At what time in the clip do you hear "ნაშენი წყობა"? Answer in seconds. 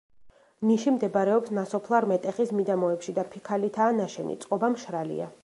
4.01-4.73